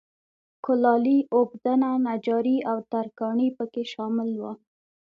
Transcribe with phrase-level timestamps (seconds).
[0.65, 4.53] کولالي، اوبدنه، نجاري او ترکاڼي په کې شامل وو